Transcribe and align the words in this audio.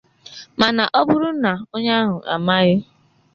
Mana 0.59 0.83
ọ 0.99 1.01
bụrụ 1.07 1.29
na 1.43 1.51
onye 1.75 1.91
ahụ 2.01 2.17
amaghị 2.33 2.75